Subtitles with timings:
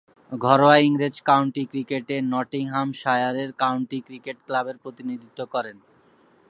[0.31, 5.77] ঘরোয়া ইংরেজ কাউন্টি ক্রিকেটে নটিংহ্যামশায়ারের কাউন্টি ক্রিকেট ক্লাবের প্রতিনিধিত্ব করেন।